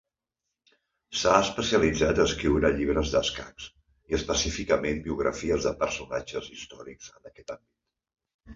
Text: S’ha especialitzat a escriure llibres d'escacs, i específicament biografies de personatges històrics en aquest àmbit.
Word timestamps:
S’ha 1.23 1.33
especialitzat 1.41 2.21
a 2.21 2.25
escriure 2.29 2.71
llibres 2.79 3.11
d'escacs, 3.17 3.69
i 4.15 4.19
específicament 4.21 5.05
biografies 5.11 5.69
de 5.71 5.77
personatges 5.85 6.51
històrics 6.57 7.15
en 7.17 7.33
aquest 7.33 7.57
àmbit. 7.61 7.69